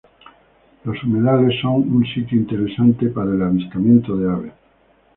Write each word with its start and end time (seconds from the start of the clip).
Los 0.83 1.03
humedales 1.03 1.59
son 1.61 1.73
un 1.93 2.03
sitio 2.07 2.35
interesante 2.35 3.09
para 3.09 3.29
el 3.35 3.43
avistamiento 3.43 4.17
de 4.17 4.31
aves. 4.31 4.53